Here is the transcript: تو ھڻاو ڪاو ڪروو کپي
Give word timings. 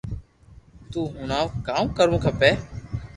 تو 0.91 0.99
ھڻاو 1.19 1.45
ڪاو 1.67 1.85
ڪروو 1.97 2.17
کپي 2.25 2.51